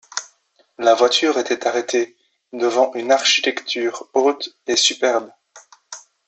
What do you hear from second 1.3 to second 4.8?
était arrêtée devant une architecture haute et